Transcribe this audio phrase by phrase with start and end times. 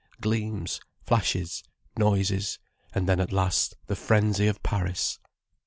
[0.19, 1.63] Gleams, flashes,
[1.95, 2.57] noises
[2.91, 5.19] and then at last the frenzy of Paris.